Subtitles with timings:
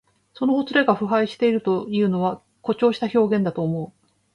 [0.33, 4.07] そのほつれが腐敗しているというのは、誇張した表現だと思う。